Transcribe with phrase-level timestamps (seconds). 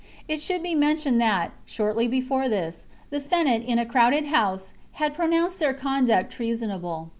[0.27, 5.13] It should be mentioned that, shortly before this, the Senate in a crowded house had
[5.13, 7.09] pro nounced their conduct treasonable.